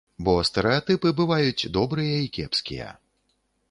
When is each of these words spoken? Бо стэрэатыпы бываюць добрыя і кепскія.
Бо 0.27 0.33
стэрэатыпы 0.49 1.13
бываюць 1.21 1.69
добрыя 1.79 2.19
і 2.25 2.35
кепскія. 2.39 2.89